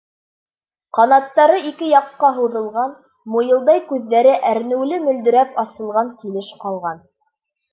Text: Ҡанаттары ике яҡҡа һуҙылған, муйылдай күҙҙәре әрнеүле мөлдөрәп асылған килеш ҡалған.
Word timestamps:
Ҡанаттары 0.97 1.59
ике 1.71 1.89
яҡҡа 1.89 2.31
һуҙылған, 2.39 2.95
муйылдай 3.35 3.83
күҙҙәре 3.91 4.33
әрнеүле 4.53 5.01
мөлдөрәп 5.07 5.63
асылған 5.65 6.11
килеш 6.25 6.51
ҡалған. 6.65 7.07